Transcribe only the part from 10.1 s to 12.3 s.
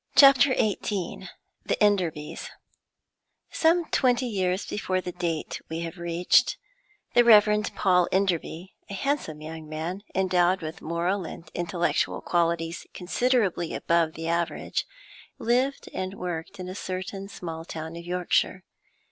endowed with moral and intellectual